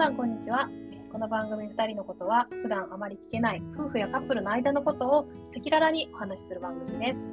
[0.00, 0.66] さんこんにちは。
[1.12, 7.30] この番組2人のことは普段あまり聞けない夫婦やカップルの間のことを赤裸々にお話しする番組です。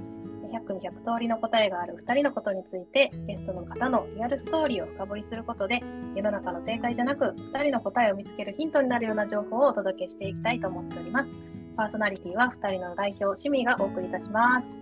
[0.51, 5.81] 100に100通りの答えがある2人のことについてゲストの方のリアルストーリーを深掘りすることで
[6.13, 11.29] 世の中の正解じゃなく2人の答えを見つけるヒントになるような情報をお届けしていきたいと思っております。
[11.77, 14.81] パーソナリティは2人の代表シミがお送りいたします。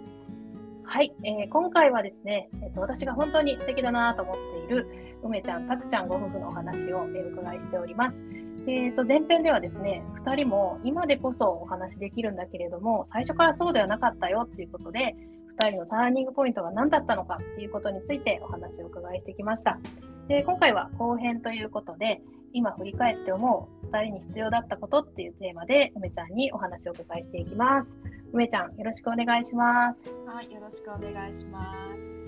[0.88, 4.36] はい、えー、今回はですね、えーと、私が本当に素敵だなと思っ
[4.68, 4.88] ている
[5.26, 8.24] 梅ちゃん、たくちゃんご夫婦のお話をお伺いしております。
[8.68, 15.16] えーと、前編ではですね、2人も今でこそお話できるんだけれども、最初からそうではなかったよっていうことで、
[15.60, 19.80] 2人のターニングポイントが何だったのかっていうことについてお話をお伺いしてきました。
[20.28, 22.22] で今回は後編ということで、
[22.54, 27.92] 今振り返って思う2人に必要だったことっていうテーマで、梅ちゃんにお話をお伺いしていきます。
[28.34, 30.02] 梅ちゃん、よろしくお願いします。
[30.26, 32.25] はい、よろしくお願いします。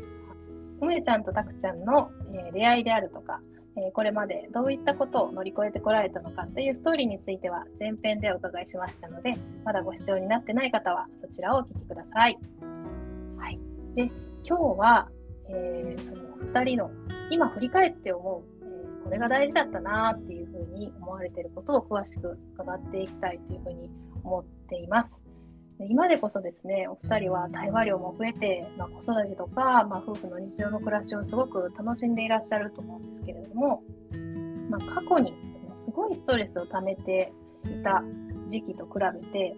[0.82, 3.42] 梅ちゃんとたくちゃんの、え、出会いであるとか、
[3.76, 12.38] え、これまでどういったことを乗り越えてこられたのかというストーリーについては前編でお伺いしましたので、まだご視聴になってない方はそちらをお聞きください。
[13.38, 13.60] はい、
[13.96, 14.12] で
[14.44, 15.10] 今日は、
[15.50, 16.92] えー、その2人の
[17.30, 23.90] 今振り返って思う、えこれが大事だったなっていうふうに思われていることを詳しく伺っていきたいというふうに
[24.24, 25.27] 思っています。
[25.80, 33.84] 今でこそですねお二人は対話量も増えて、まあ、子育てとか、まあ、夫婦の日常の暮らしをすごく楽しんでいらっしゃると思うんですけれども、
[34.70, 35.34] まあ、過去に
[35.86, 37.32] すごいストレスを溜めて
[37.66, 38.04] いた
[38.48, 39.56] 時期と比べて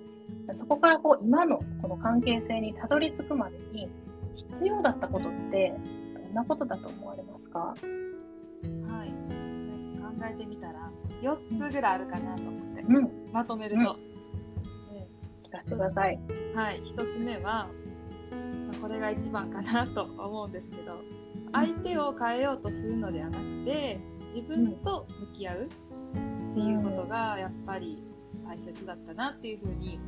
[0.55, 3.87] そこからこう今のこの関係性にたどり着くまでに
[4.35, 5.73] 必要だったことって
[6.15, 7.59] どんなことだと思われますか？
[7.59, 7.75] は
[9.05, 9.09] い、
[10.19, 13.81] 考えてみたら4つぐらいあるかなと思って、うん、まとめると。
[13.81, 14.08] うん
[15.49, 16.19] 聞かせてください。
[16.53, 17.67] はい、1つ目は、ま
[18.71, 21.01] あ、これが一番かなと思うんですけど
[21.51, 23.99] 相手を変えようとするのではなくて
[24.35, 27.97] 自分と向き合うっていうことがやっぱり
[28.47, 29.99] 大切だったなっていうふうに。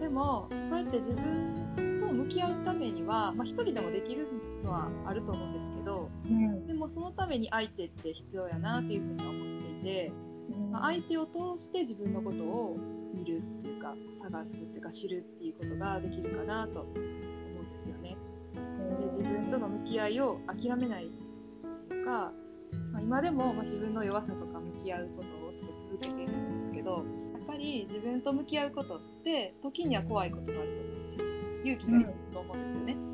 [0.00, 4.26] でもそうやって自分と向き合うためには、まあ、一人でもできる
[4.64, 10.12] のはあると思うんですけど、うん、でもそのために相手って必要やなっていうふうに思っていて、
[10.72, 12.76] まあ、相手を通して自分のことを
[13.14, 17.00] 見るっていうか探すっていうか知るっていうことができるかなと思うんで
[17.84, 18.16] すよね。
[18.54, 21.10] で自分との向き合いを諦めない
[21.88, 22.32] とか、
[22.92, 25.52] まあ、今でもま自分の弱さとか向き合うことを
[25.90, 27.02] 続けているんですけどやっ
[27.46, 33.10] ぱり自分と向き合うことって時には怖いことがあると思うし勇気がいると思うんですよね。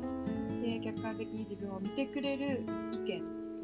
[0.79, 2.61] で客観的に自分を見てくれる
[2.93, 3.21] 意見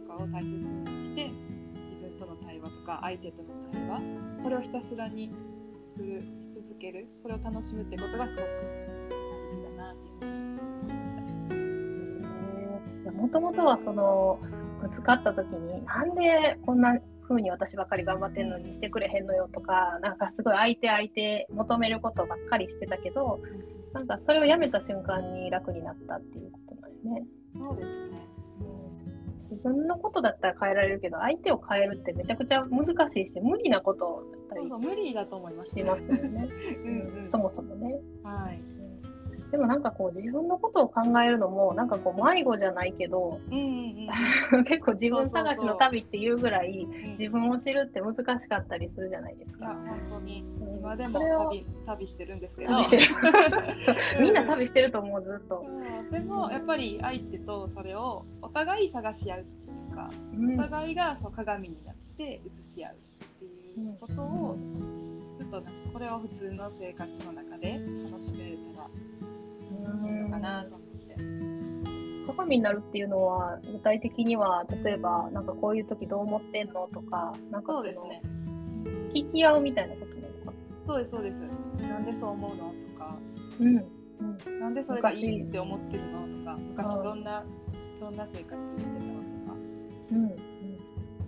[0.08, 4.02] とかを大切にして自分との対話とか相手との対話
[4.44, 5.32] これをひたすらに
[5.96, 8.44] するし続けるそれを楽しむってことがすごく
[9.10, 10.32] 大事だなっていう
[11.50, 13.12] ふうに思いました。
[13.12, 14.40] もともとはその
[14.82, 23.40] ぶつかった時になんでこんな風に私ばっかり頑張ってんのにしてくれへんのよとかなんかすごい相手相手求めることばっかりしてたけど
[23.94, 27.26] なんかそれをやめた瞬間に楽になったっていうことなんよね。
[27.56, 28.23] そうですね
[29.64, 36.50] 自分のことだったら変えられるけど相手を変えるってめちゃくちゃ難しいし無理なことだったり無理だと思います、しますよね。
[36.86, 38.00] うん、そもそもね。
[38.24, 38.60] はい、
[39.54, 44.08] でもなんかこう自分のことを考えるのもなんかこう迷子じゃないけど、うんうん
[44.52, 46.88] うん、 結構自分探しの旅っていうぐらい
[47.20, 49.68] 自分を知るって難しかったりするじゃないですか。
[49.68, 50.44] 本当に。
[50.80, 52.74] 今でも旅旅してるんですけど
[54.20, 55.64] みんな旅してると思うずっと。
[56.12, 62.40] でもやっぱり相手とそれをお互い探し合うっていうか、うん、お互いがそう鏡になって映
[62.76, 62.98] し合うっ
[63.38, 63.46] て
[63.80, 64.58] いうことを、
[65.38, 67.80] ちょっとこれを普通の生活の中で
[68.12, 68.90] 楽しめたら
[69.84, 70.84] のかなと思って。
[72.28, 78.22] 鏡になるっていうのは具体的には例えばなんかこういう時どう思ってんのとかなんかそうですね。
[79.14, 80.54] 聞き合うみたいなことなのか
[80.88, 81.34] そうですそうです。
[81.82, 83.16] なんでそう思うのとか、
[83.60, 83.86] うん、
[84.48, 87.44] うん、なんでそれがいいって思ってるのとか昔どんな
[88.00, 89.56] どんな生活してたのとか、
[90.12, 90.38] うん、うん、やっ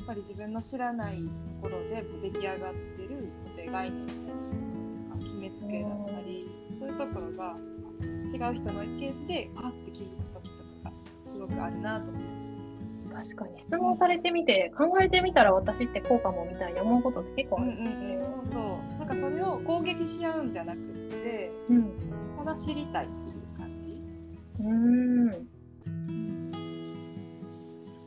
[0.08, 1.22] ぱり自分の知らないと
[1.62, 6.50] ころで出来上がってる固定概念とか決めつけだったり、
[6.80, 7.56] そういうところが
[8.34, 10.92] 違う人の意見であって気づく時とかが
[11.32, 12.36] すごくあるなと思って。
[13.16, 18.20] 確かに質問されてみて考えてみたら私ってこうかもみたいに思うことって結構あるんですね。
[18.20, 21.92] そうそうなんかそれを攻撃し合うんじゃなくて、うん、
[22.38, 24.64] ただ知りたいっていう感じ。
[24.64, 25.48] うん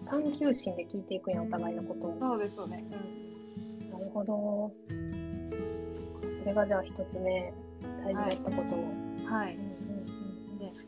[0.05, 2.17] 探求心で聞いていくんやお互いのことを。
[2.21, 2.85] そうですよね。
[3.83, 4.73] うん、なるほど。
[6.41, 7.53] それがじゃあ一つ目
[8.05, 8.85] 大事だったことを。
[9.31, 9.47] はい。
[9.47, 9.59] はい、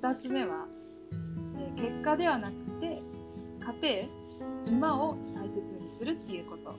[0.01, 0.67] で二つ目は、
[1.77, 3.03] え結果ではなくて
[3.83, 6.75] 家庭今を大切にすするっていうこと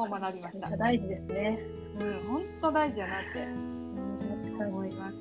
[0.00, 0.76] を学びました。
[0.76, 1.60] 大事ですね。
[2.00, 4.68] うん、本当大事やなってうん。
[4.68, 5.16] 思います。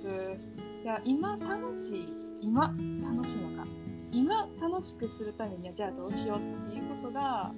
[0.84, 2.08] いや、今楽しい、
[2.42, 3.68] 今楽しいのか。
[4.12, 7.52] 今楽しくするためにはじゃあどうしようっていうことが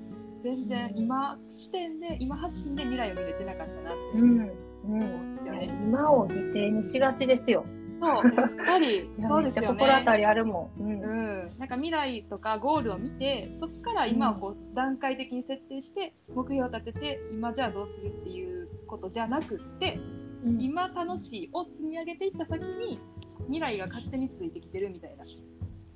[0.43, 4.51] 全然うん今視点で今発信で未来を見れてなかったなってうん、
[4.85, 5.45] うん。
[5.45, 5.69] ね。
[5.87, 7.65] 今を犠牲にしがちですよ。
[8.03, 9.67] そう、やっぱり そうですよね。
[9.79, 10.81] 心当たりあるもん。
[10.81, 11.01] うん。
[11.01, 11.05] う
[11.45, 19.97] ん、なんか未来とかゴールを見てそこから今をこう段階的に設定して目標を立てて今じゃあどうするっていうことじゃなくって
[20.45, 22.99] うん今楽しいを積み上げていった先に
[23.45, 25.25] 未来が勝手についてきてるみたいな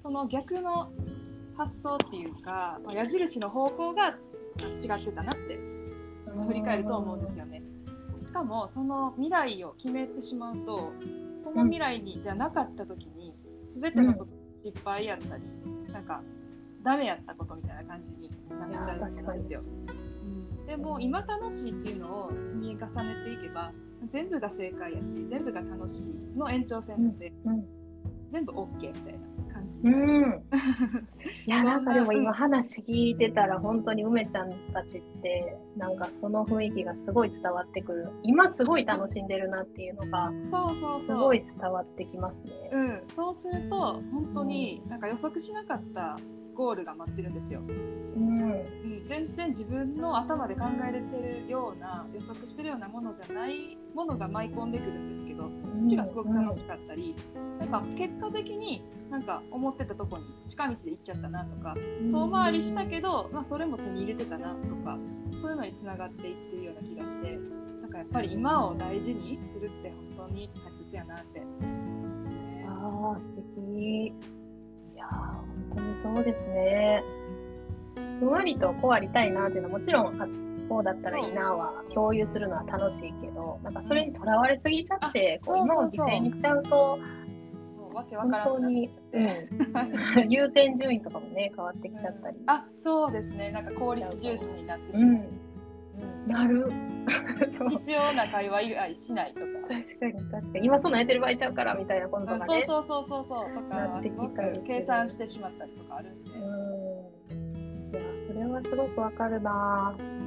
[0.01, 0.89] その逆の
[1.57, 5.59] 発想っていうか、まあ矢印の方向が違ってたなって
[6.47, 7.61] 振り返ると思うんですよね。
[8.19, 10.91] しかもその未来を決めてしまうと
[11.53, 13.33] その未来にじゃなかった時に
[13.79, 14.31] 全てのこと
[14.65, 15.43] 失敗やったり、
[15.93, 16.21] なんか
[16.83, 18.29] ダメやったことみたいな感じに
[18.59, 19.61] なっちゃうんですよ。
[19.61, 20.07] うん
[20.67, 23.71] でも今楽しいっていうのを積み重ねていけば
[24.11, 25.99] 全部が正解やし全部が楽し
[26.35, 27.65] いの延長線で、うん。
[28.33, 29.13] 全部 OK みたい
[29.47, 30.43] な感じうん。
[31.47, 38.09] いや、なんかでも今話聞いてたら、本当に梅ちゃんたちって、なんかその雰囲気がすごい伝わってくる。
[38.23, 40.29] 今すごい楽しんでるなっていうのが、
[41.07, 42.51] すごい伝わってきますね。
[42.73, 46.19] うん、そうすると本当になんか予測しなかった
[46.53, 47.61] ゴールが待ってるんですよ。
[47.61, 48.41] うん。
[48.41, 57.15] うん、全然自分の頭で考えれてるような予測してるようなものじゃないものが舞い込んでくるんですけどそっちがすごく楽しかったり、
[57.59, 61.75] なんか結果的になんか思ってたとこに近道で行っちゃったなとか
[62.11, 64.97] 遠回りしたけど、まあ、それも手に入れてたなとか
[65.41, 67.39] そういうのにつながっていってるような気がして
[67.81, 71.41] なんかやっぱり今を大事にするって本当に大切やなって。
[72.67, 73.21] ああ、素
[73.55, 74.07] 敵。
[74.07, 74.13] い
[74.97, 75.09] やー、
[75.73, 77.03] 本当にそうですね。
[78.19, 80.27] ふんわりとこうありたいなっていうのはもちろんあ
[80.67, 86.99] こうだったらいいなは共有するのは楽しいけど、なんかそれにとらわれすぎちゃって、あこう今を犠牲にしちゃうと、
[87.93, 89.49] 本当に、て
[90.23, 92.37] うん、 優先順位とかもね、変わってきちゃったり。
[92.45, 95.47] あそうですねなんか効率重視になってしまう、うん、うん
[96.27, 96.71] なる。
[97.79, 99.45] 必要な会話以外しないとか。
[99.69, 100.65] 確かに確かに。
[100.65, 102.65] 今そんなんやってる場合ちゃうからみたいなこととかね。
[102.67, 107.91] そうそうそうそうそうとかすごく計算してしまったりとかあるんで、うん。
[107.91, 109.95] いや、それはすごくわかるな。
[109.97, 110.26] そっ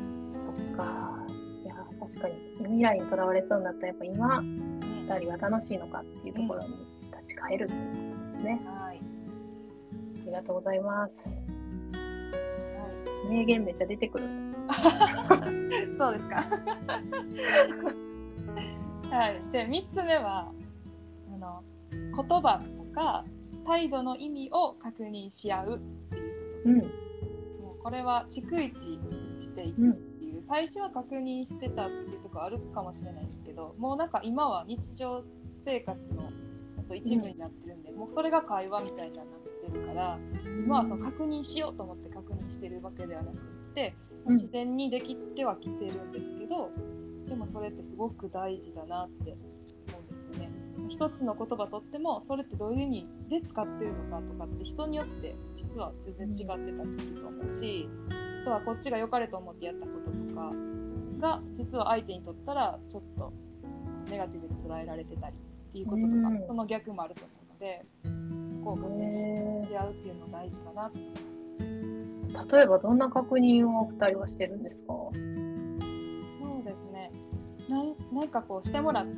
[0.77, 1.27] か。
[1.65, 2.35] いや、確かに。
[2.59, 4.71] 未来にとらわれそうになったら、やっぱ今、うん
[5.11, 6.69] 二人は楽しいのかっていうところに
[7.11, 8.61] 立ち返るっていうことですね。
[8.65, 9.01] はい、
[10.23, 11.29] ありがとうございます。
[11.29, 11.35] は
[13.29, 14.27] 名言めっちゃ出てくる。
[14.27, 14.29] い、
[15.99, 16.47] そうですか
[19.11, 20.53] はいで3つ目は
[21.35, 23.25] あの言葉とか
[23.67, 26.21] 態度の意味を確認し合うってい
[26.63, 26.79] ううん。
[26.79, 26.85] も
[27.81, 28.73] うこれは逐一
[29.43, 30.10] していくうん。
[30.51, 35.23] 最初は確認してたっていうところあるかもしれないんですけどもうなんか今は日常
[35.65, 36.31] 生活の
[36.89, 40.19] と一部になってるんで、もうそれが会話みたいになってるから
[40.65, 43.37] 今はその確認しようと思って確認してるわけではなくっ
[43.75, 43.95] て、
[44.27, 44.35] うん。
[44.35, 46.69] 自然にできてはきてるんですけど
[47.29, 50.51] でもそれってすごく大事だなって思うんですよね。
[50.89, 55.33] 一つの言葉とってもそれってどういう意味で使ってるのかとかって人によって
[55.75, 56.67] 実は全然違ってたり
[56.99, 60.53] すると思うし、あとはこっちが良かれと思ってやったこととか
[61.21, 63.33] が実は相手にとったらちょっと
[64.11, 66.47] ネガティブに捉えられてたりっていうこととか、うん。
[66.47, 67.85] その逆もあると思うので
[68.65, 74.87] こう確認へし合うっていうのが大事かなってー例えばどんな確認をお二人はしてるんですか？
[74.89, 75.13] そう
[76.65, 77.11] ですね。
[77.69, 79.11] なんなんかこうしてもらって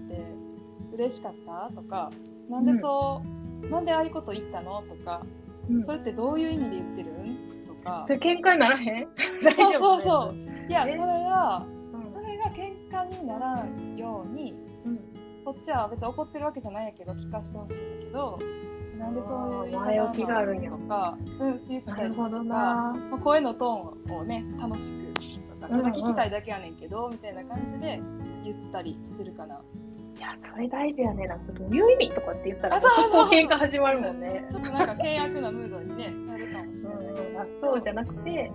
[0.95, 1.71] 嬉しかった？
[1.75, 2.11] とか
[2.51, 3.23] なんでそ
[3.65, 4.83] う、なんでああいうこと言ったの？
[4.83, 5.23] とか
[5.71, 5.85] うん。
[5.87, 7.11] それってどういう意味で言ってる？
[7.13, 7.52] んと
[7.85, 9.09] かそれ喧嘩にならへん？
[9.45, 10.35] 大そう丈夫そうそう
[10.69, 12.13] いやそえれはうん。
[12.23, 14.53] それが喧嘩にならんように
[14.87, 14.99] うん。
[15.45, 18.39] こっちは別に怒ってるわけじゃないんやけど聞かせてほしいんだけど
[18.99, 19.27] なんでそ
[19.63, 20.71] ういう言い方あー前置きがあるんや。
[20.71, 22.55] とか、うん、なるほどな。
[23.11, 25.85] まあ、声のトーンをね楽しくとかうんうん。
[25.85, 28.01] ただ聞きたいだけやねんけど、みたいな感じで
[28.45, 29.55] 言ったりするかな。
[29.57, 29.59] い
[30.23, 31.27] や、それ大事やね。
[31.27, 34.45] なんかどういう意味とかって言ったら、あそこ喧嘩始まるもんね。
[34.51, 37.27] ちょっとなんか険悪なムードに、ね、 なるかもしれない。
[37.33, 38.51] うん、あそうじゃなくて、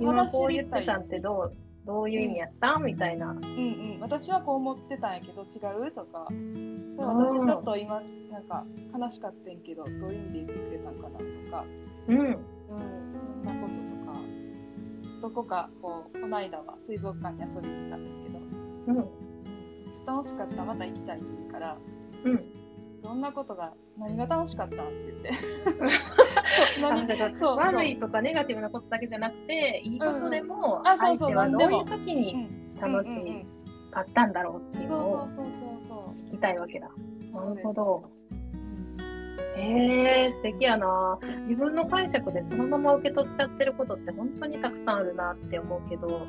[0.00, 1.52] 今こう言ったてたんってどう
[1.86, 2.78] どういう意味やった？
[2.78, 3.30] みたいな。
[3.30, 3.36] うん。
[3.36, 5.92] うん、私はこう思ってたんやけど違う？
[5.92, 8.64] とか、私ちょっと今なんか
[8.98, 11.18] 悲しかったんやけどどういう意味で言ってくれたんかな？
[11.18, 11.64] とか、
[12.08, 12.18] うん。
[12.18, 12.26] うん、
[12.68, 13.44] そん。
[13.44, 13.74] なこと
[14.10, 14.18] とか、
[15.22, 19.25] どこかこうこの間は水族館に遊びに行ったんですけど、うん。
[20.06, 21.76] うん楽しかったまた行きたいって言うから。
[22.24, 22.40] うん。
[23.02, 25.32] どんなことが何が楽しかったって言って
[27.38, 33.14] そう悪いとかネガティブなことだけじゃなくて、いいことでも、相手はどういう何時にうん楽し
[33.92, 35.28] かったんだろうっていうのを
[36.28, 36.88] 聞きたいわけだ。
[37.32, 38.10] なるほど。
[39.56, 41.18] え素敵やな。
[41.40, 46.26] 自分の解釈でそのまま受け取っちゃってることって本当にたくさんあるなって思うけど、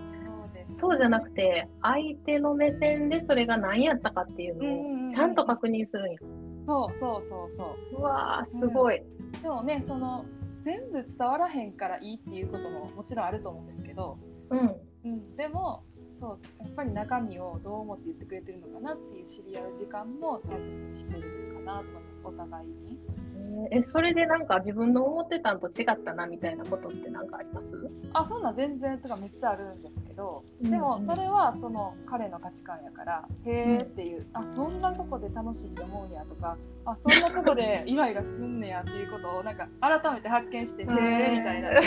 [0.79, 6.19] そうじゃなくて、相手の目線でそれが何やったかっていううんうんうんうんのをちゃんと確認するんや。
[6.67, 9.01] そうそうそうそううわー、すごい。
[9.41, 10.25] でもねその
[10.63, 14.17] 全部伝わらへんからいいっていうことももちろんあると思うんですけど、
[14.49, 14.75] うん。
[15.05, 15.83] うん、でも
[16.19, 23.06] そうやっぱり中身をどう思って言ってくれてるのかなっていう知り合う時間も大切にしてるかなと思いますお互いに。
[23.71, 27.67] え、それでなんか自分の思ってたんと違ったなみたいなことってなんかあります？
[28.13, 40.89] あそんなん全然とかめっちゃあるんですけど、うんでもそれはその彼の価値観やからへーっていう、あそんなとこで楽しいって思うんやとかあそんなとこでイライラすんねやっていうことをなんか改めて発見してへー
[41.37, 41.69] みたいな。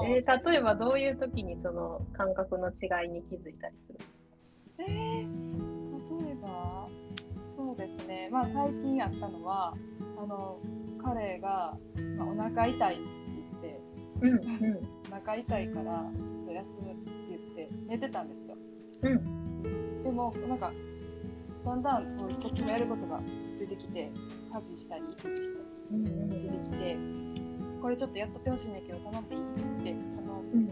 [0.00, 0.06] うん。
[0.06, 3.98] えー例えばどういう時にその感覚の違いに気づいたりする？
[4.78, 5.43] えー、
[7.76, 8.28] そうですね。
[8.30, 9.74] まあ最近あったのは
[10.16, 10.58] あの
[11.02, 11.76] 彼が、
[12.16, 13.04] まあ、お腹痛いって
[14.22, 14.78] 言ってうんうん。
[15.10, 18.56] お腹痛いからちょっと休むって言って寝てたんですよ。
[19.02, 20.02] うん。
[20.04, 20.70] でもなんか
[21.64, 23.20] だんだんこうこっちもやることが
[23.58, 24.08] 出てきて
[24.52, 25.60] 家事したり育児した
[25.96, 26.00] り
[26.30, 26.96] 出てきて
[27.82, 29.42] これちょっとやっとってほしいんだけど頼んでいい？
[29.42, 30.70] ってあのうん。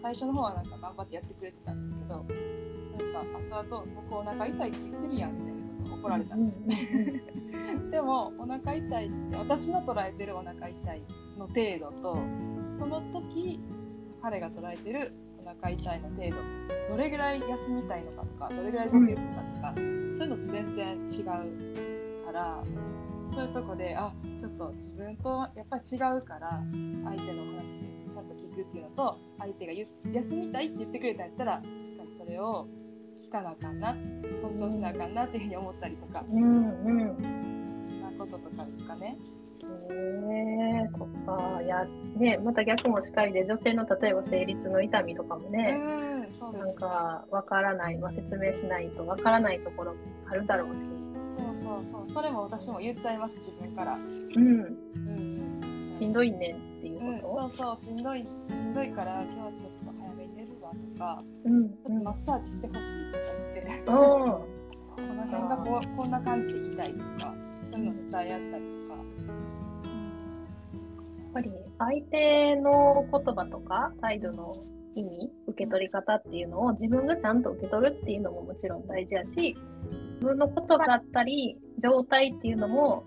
[0.00, 2.24] 最初の方はなんか頑張ってやってくれてたんですけど
[3.12, 5.51] なんか後々僕お腹痛いって言ってるやんみたいなこと
[6.02, 6.34] 怒られた。
[6.34, 6.50] ん
[7.90, 11.00] でもお腹痛いって私の捉えてるお腹痛い
[11.38, 12.18] の程度と
[12.80, 13.60] その時
[14.20, 15.12] 彼が捉えてる
[15.44, 16.36] お腹痛いの程度
[16.90, 22.62] どれぐらい休みたいのかとかどれぐらい動けるのかとか、そういうのって全然違うから
[23.34, 27.62] そういうとこであちょっと自分とやっぱり違うから相手の話
[28.14, 32.66] ちゃんと聞くっていうのと相手が休みたいって言ってくれたんやったらしっかりそれを
[33.32, 33.96] 聞かなあかんな
[34.42, 36.22] 尊重しなあかんなっていうふうに思ったりとか。
[36.30, 39.16] うんうんそんなこととかですかね。
[39.62, 39.94] へ
[40.84, 41.86] えそっかいや
[42.16, 45.80] ねまた逆もしかりで女性の例えば生理痛の痛みとかもね、
[46.42, 46.58] うん。
[46.58, 49.98] なんかわからない、まあ、説明しないとわからないところも
[50.28, 50.94] あるだろうし、そう
[51.62, 52.12] そうそう。
[52.12, 53.94] それも私も言っちゃいます自分から。
[53.94, 55.96] うん、うんうん。
[55.96, 59.71] しんどいねんっていううん、こそうそうしんどいしんどいから今日
[60.72, 61.68] とか、とうん。
[61.68, 63.24] ちょっとマッサージしてほしいとか
[63.54, 63.86] 言って、うん。
[63.86, 64.48] こ
[64.98, 67.34] の辺がこうこんな感じで言いたいとか、
[67.70, 69.02] そういうの伝え合ったりとか。
[71.22, 74.58] やっぱり相手の言葉とか態度の
[74.94, 79.56] 意味受け取り方っていうのを自分がちゃんと受け取るっていうのももちろん大事やし
[80.20, 83.04] 自分の言葉だったり状態っていうのも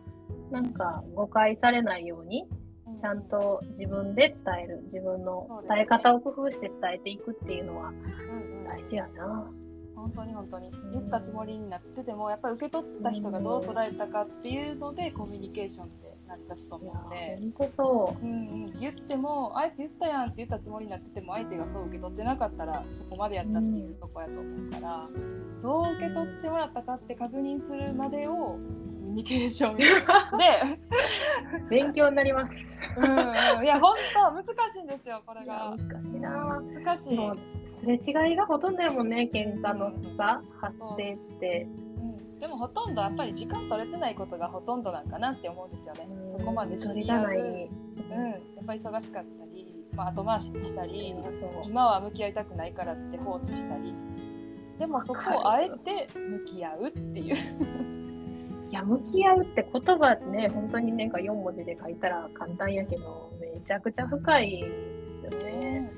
[0.52, 2.65] なんか誤解されないようにうん
[2.96, 8.66] ちゃんと自分で伝える自分の伝え方を工夫して伝えていくっていうのはうんうん。
[8.66, 9.52] 大事やな。
[9.96, 10.72] 本当に本当に。
[10.94, 17.38] 言ったつもりになっててもやっぱり受け取った人がどう捉えたかっていうのでコミュニケーションって成り立つと思うので。
[17.58, 18.34] 本当そうんう
[18.68, 25.08] ん、言っても、あえて言ったやんって言ったつもりになってても、相手がそう受け取ってなかったら、そこまでやったっていうとこやと思うから、
[25.62, 32.54] どう受け取ってもらったかって確認するまでをコミュニケーションで、う勉強になります。
[32.98, 35.76] うんうん、いや、本当難しいんですよ、これが。
[35.78, 36.62] 難しいな。
[36.62, 37.68] 難しい。
[37.68, 41.68] すれ違いがほとんどやもんね喧嘩のさ発生って。
[41.98, 46.08] うん、でもほとんどやっぱり時間取れてないことがほとんどなんかなって思うんですよね。
[46.38, 47.22] そこまで知取りり合う。
[47.24, 47.38] がない。
[47.40, 47.42] う。
[47.42, 51.16] ん、やっぱり忙しかったり、まあ、後回しにしたり、
[51.66, 53.96] 今は向き合いたくないからって放置したり。
[54.78, 57.36] でもそこをあえて向き合うっていう。
[58.70, 64.52] いや向き合うって言葉ね本当になんか4文字で書いたら簡単やけどめちゃくちゃ深い
[65.24, 65.90] ですよね。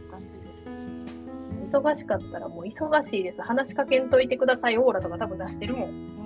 [1.73, 3.41] 忙しかったらもう忙しいです。
[3.41, 4.77] 話しかけんといてください。
[4.77, 6.16] オーラとか多分出してるもん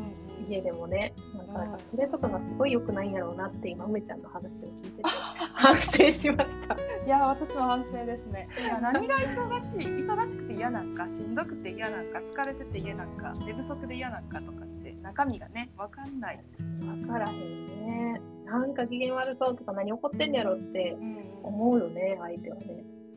[0.52, 1.14] 家でもね
[1.48, 5.04] なんうんかそれとかがすごい良くないんやろうなって今梅ちゃんの話を聞いてて
[5.54, 6.76] 反省しました。
[7.06, 16.40] いや私も反省ですねいや何が忙しい忙しくて嫌なんかしんどくて嫌なんか疲れてて嫌なんか寝不足で嫌なんかとかって中身がね分かんない、
[16.82, 18.22] 分からへんね。
[18.46, 22.66] なんか機嫌悪そうとか何怒ってんやろってうん思うよね相手はね。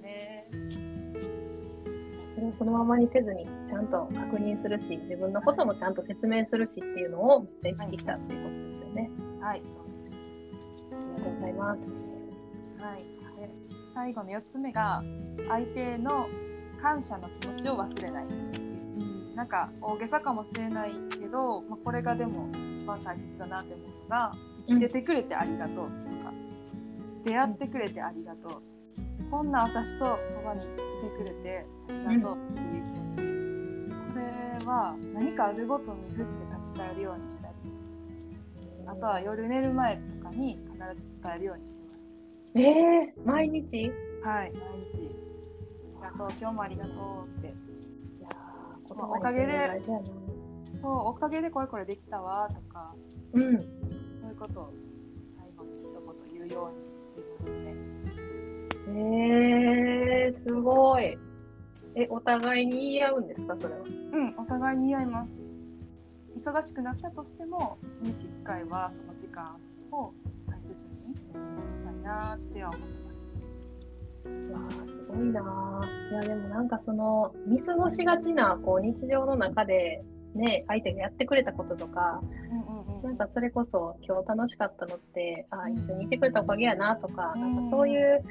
[0.03, 0.45] ね
[2.35, 9.11] それをそのままにせずにちゃんと確認するし自分のこともちゃんと説明するしっていうのをめっちゃ意識したっていうことですよね。
[9.41, 9.59] はい。
[9.59, 9.63] あ
[11.19, 11.81] りがとうございます。
[12.83, 13.51] はい、で
[13.95, 15.03] 最後の4つ目が
[15.49, 16.29] 相手の
[16.83, 22.49] 感謝の気持ちを忘れない、うん、なんか大げさかもしれないけど、まあ、これがでも
[22.83, 24.35] 一番大切だなって思うのが
[24.69, 25.89] 生きててくれてありがとうとか、
[27.25, 28.63] 出会ってくれてありがとう。
[29.31, 30.65] こんな私とそばにい
[31.11, 33.21] てくれてありがとうっていう気持ち、
[34.13, 34.23] これ
[34.65, 37.55] は何かあるごとにふって立ち返るようにしたり
[38.87, 40.79] あとは夜寝る前とかに必ず
[41.23, 42.01] 伝えるようにしてます。
[42.57, 43.91] えー、毎日？
[44.23, 44.61] はい、毎日。
[46.03, 46.95] ありがとう、今日もありがとう
[47.39, 47.49] って。
[47.49, 47.51] い
[48.23, 48.29] や
[48.89, 49.83] おかげで
[50.81, 52.95] そう、おかげでこれこれできたわとか、
[53.33, 53.43] うん。
[53.43, 54.71] そういうことを
[55.39, 55.85] 最後に一
[56.31, 56.84] 言言うように。
[58.97, 61.19] えー、すごい。
[61.97, 63.81] え、お互いに言い合うんですか、それは？
[64.13, 65.31] うん、お互いに言い合います。
[66.37, 69.57] 忙しくなったとしても、一日一回はその時間
[69.93, 70.13] を
[70.49, 70.69] 大切
[71.09, 71.33] にし
[71.85, 73.11] たいなっては思ってま
[74.31, 74.53] す。
[74.53, 76.11] わあ、すごいなー。
[76.11, 82.21] いや、でもなんかその、見過ごしがちな、こう、日常の中で、ね、相手がやってくれたこととか、
[82.51, 88.25] うんうんなんかそれこそ今日楽しかったのって、あー一緒にいてくれたおかげやなとか、なんかそういう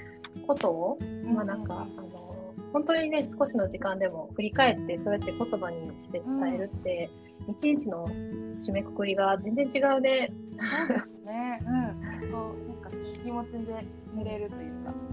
[0.48, 1.36] ことを、うん。
[1.36, 7.10] まあなんか、あの、本当にね、少しの時間でも振り返って、そうやって言葉にして伝えるって、
[7.48, 10.34] 一日の締めくくりが全然違うね。
[10.58, 11.60] そうですね。
[11.62, 12.32] うん。
[12.32, 15.13] そう、なんかいい気持ちで寝れるというか。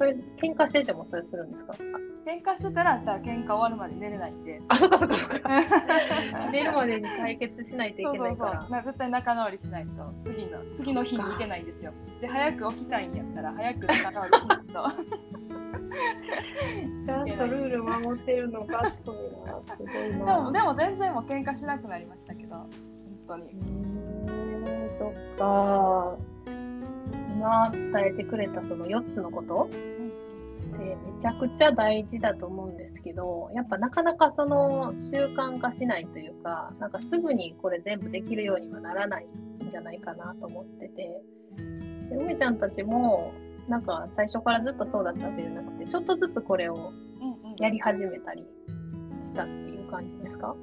[0.00, 1.74] それ、喧嘩しててもそれするんですか？
[2.24, 4.58] 喧嘩してたら、じゃあ喧嘩終わるまで寝れないんで。
[4.68, 5.14] あ、そっかそっか。
[6.50, 8.76] 寝 寝るまでに解決しないといそうそうそうけないから。
[8.78, 9.90] な絶対仲直りしないと
[10.30, 14.64] 次の次の日にいけないんですよで早く起きたいんやったら早く仲直りしないと
[17.06, 19.16] ちゃんとルール守ってるの賢い
[19.46, 19.76] な。
[19.76, 20.52] すごいでもな。
[20.52, 22.68] でも全然もう喧嘩しなくなりましたけど本
[23.28, 23.50] 当に
[24.98, 26.16] そっか。
[27.34, 29.68] 今伝えてくれたその4つのこと？
[30.80, 39.26] ってめちゃくちゃ大事だと思うんですけど、やっぱなかなかその習慣化しないというか、なんかすぐにこれ全部できるようにはならない
[39.64, 41.22] んじゃないかなと思ってて、
[42.08, 43.32] で梅ちゃんたちも
[43.68, 46.74] なんか最初からずっとそうだったわけじゃなくて、ちょっとずつこれを
[47.20, 47.56] うんうん。
[47.58, 48.46] やり始めたり
[49.26, 50.56] したっていう感じですか？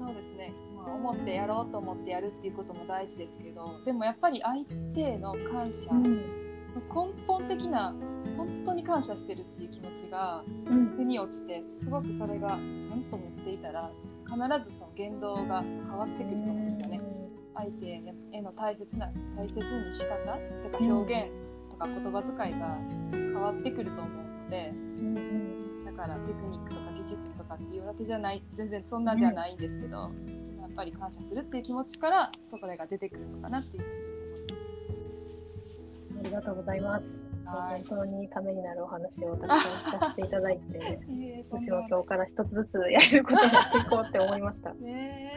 [0.00, 6.49] そうですね、まあ、思ってやろうと思ってやるっていうことも大事ですけどでもやっぱり相手への感謝、うん。
[6.92, 7.92] 根本的な
[8.36, 10.86] 本当に感謝してるっていう気持ちがうん。
[10.96, 12.58] 腑に落ちてすごくそれがちゃん
[13.10, 13.90] と持っていたら
[14.26, 17.00] 必ずその言動が変わってくると思うんですよね。
[17.54, 17.86] 相手
[18.32, 20.16] への大切な大切に仕方
[20.62, 21.30] とか表現
[21.70, 22.76] とか言葉遣いが
[23.10, 24.72] 変わってくると思うので
[25.84, 30.06] だからテクニックとか技術とかっていうわけじゃない全然そんなんじゃないんですけど、や
[30.68, 34.09] っぱり感謝するっていう気持ちからそこが出てくるのかなっていうふうにあ
[36.30, 37.04] りがとうございます。
[37.44, 39.60] はい本当にためになるお話をたくさん
[39.96, 40.98] 聞かせていただいて。
[41.50, 44.72] 私も今日から一つずつやれることをやっていこうって思いました。
[44.80, 45.32] ね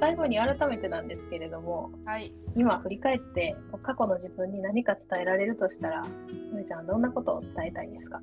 [0.00, 2.32] 最後に改めてなんですけれども、えはい。
[2.54, 6.04] 今振り返って過去の自分に何か伝えられるとしたら、
[6.52, 8.20] ゆめちゃんどんなことを伝えたいですか？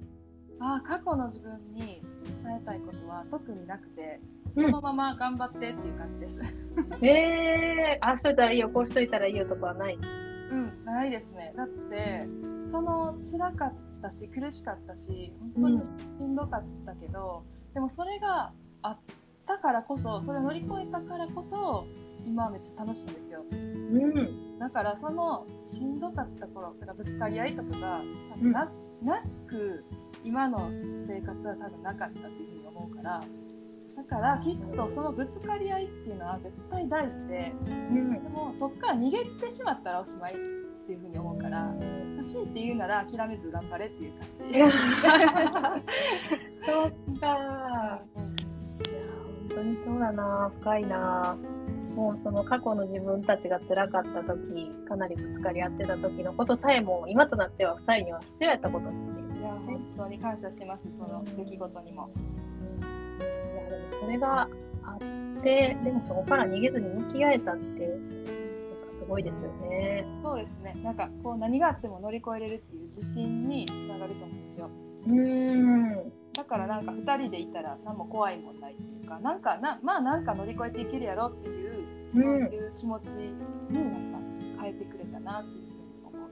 [0.59, 1.79] あー過去の自分に
[2.43, 4.19] 伝えたいことは特になくて、
[4.55, 6.41] うんそのまま頑張ってっていう感じです。
[7.05, 9.97] えー、ああしといたらいいよ、こうしといたらいいよとかはない？
[10.51, 11.53] うん、ないですね。
[11.55, 12.27] だって、
[12.71, 15.81] その辛かったし、苦しかったし、本当に
[16.19, 18.97] しんどかったけど、でもそれがあっ
[19.47, 21.85] たからこそ、それを乗り越えたからこそ、
[22.27, 23.43] 今はめっちゃ楽しいんですよ。
[23.51, 24.59] うん。
[24.59, 28.01] だからそのしんどかった頃、だからぶつかり合いとかが
[28.41, 28.71] な,、
[29.03, 29.83] なく、
[30.23, 30.69] 今の
[31.07, 33.23] 生活は多分なかったっていうふうに思うから、
[33.95, 41.73] だからきっとそのぶつかり合いっていうのは絶対大事で、うんでもそっから逃げてしまったらおしまいっていうふうに思うから、
[42.29, 44.27] 強いて言うなら諦めず頑張れっていう感
[45.79, 45.85] じ。
[46.65, 48.35] そっかうん
[48.85, 48.99] いや
[49.47, 51.37] 本当にそうだな深いな
[51.95, 62.09] もうその過去の自分たちが辛かった時かなりぶつかり合ってた時のことさえも今となっては2人には必要やったことっていういや本当に感謝してますその出来事にも。
[63.69, 64.47] いやでもそれが
[64.83, 67.99] あってでもそこから逃げずに向き合えたってなんか
[68.97, 70.75] すごいですよねそうですね。
[70.83, 74.69] なんかこう何があっても乗り越えれるっていう自信につながると思うんですよ。
[75.07, 75.13] うー
[76.07, 83.31] んだからなんか2人でいたら何も怖いもんないっていうか、なんかなまあなんか乗り越えていけるやろっていう、うんそういう気持ちに
[83.71, 83.83] なん
[84.57, 86.29] か変えてくれたなっていうふうに思い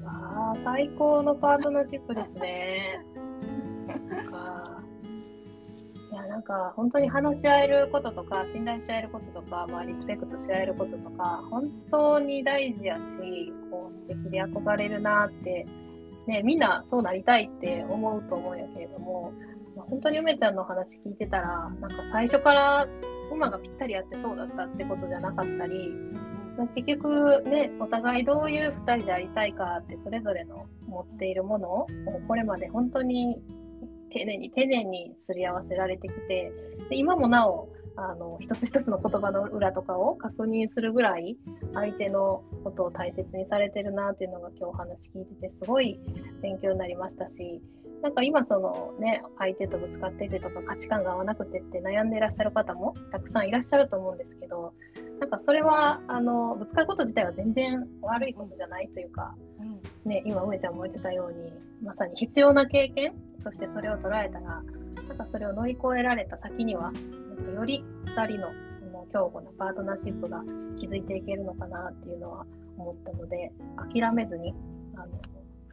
[0.00, 0.04] す。
[0.04, 3.00] わあ最高のパートナーシップですね。
[6.22, 15.66] やなんか本当に話し合えることとか信頼し合えることとか、まあ、リスペクトし合えることとか本当に大事やしこう素敵で憧れるなって、
[16.26, 19.32] ね、みんなそうなりたいって思うと思うんやけれども、
[19.76, 22.86] まあ本当に梅ちゃんの話聞いてたらなんか最初から
[23.32, 25.92] 馬がぴったり合ってそうだったってことじゃなかったり
[26.74, 31.86] 結局ねお互いどういう2人でありたいかってそれぞれの持っているものを
[32.28, 33.36] これまで本当に
[34.10, 36.52] 丁寧に丁寧にすり合わせられてきて
[36.88, 41.36] で今もなおあの一つ一つの言葉の裏とかを確認するぐらい
[41.74, 46.00] 相手のことを大切にされてるなっていうのが今日お話聞いててすごい
[46.40, 47.60] 勉強になりましたし
[48.02, 54.72] なんか今そのね相手とぶつかっててとか価値観が合わなくてって悩んでいらっしゃる方もたくさんいらっしゃると思うんですけど
[55.18, 59.34] なんかそれはあのぶつかること自体は全然悪いことじゃないというか、
[60.04, 63.12] ね、今梅ちゃんも言ってたようにまさに必要な経験
[63.44, 64.62] そしてそれを捉えたら
[65.06, 68.48] なんかそれを乗り越えられた先にはなんかより2人の
[69.12, 70.42] 強固なパートナーシップが
[70.80, 72.46] 築いていけるのかなっていうのは
[72.78, 73.52] 思ったので
[73.92, 74.54] 諦めずに
[74.94, 75.06] あの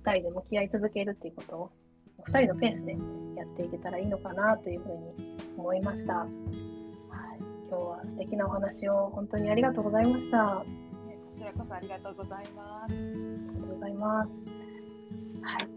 [0.03, 1.71] 2人で向き合い続けるっていうことを
[2.29, 2.93] 2人のペースで
[3.37, 6.13] やっていけたらいいのかなというふうに思いました。
[6.13, 6.27] はい、
[7.69, 10.63] 今日は素敵なお話を本当にありがとうございました。
[10.65, 13.56] こちらこそありがとうございます。
[13.77, 14.31] ございます。
[15.43, 15.67] はい。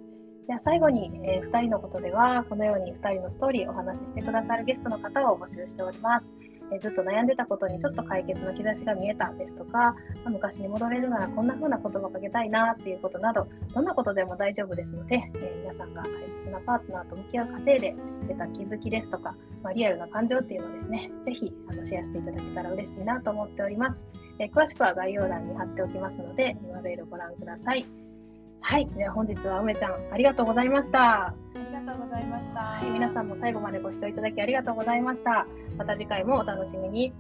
[0.47, 6.35] では最後に、えー、2人のことではこのように2人のストーリーお話ししてくださるゲストの方を募集しております。
[6.73, 16.09] えずっと悩んでたことにちょっと解決の兆しが見えたですとか、ま昔に戻れるならこんな風な言葉をかけたいなっていうことなど、どんなことでも大丈夫ですので、え皆さんが大
[16.45, 17.95] 切なパートナーと向き合う過程で
[18.29, 24.01] 出た気づきですとか、まあ、リアルな感情っていうのをですね、ぜひあのシェアしていただけたら嬉しいなと思っております。
[24.41, 27.85] え詳しくは概要欄に貼っておきますので、URL ご覧ください。
[28.63, 31.27] はい、では本日は梅ちゃんありがとうございました。
[31.27, 32.61] ありがとうございました。
[32.61, 35.47] はい、皆さんも最後までご視聴いただきありがとうございました。
[35.77, 37.13] また次回もお楽しみに。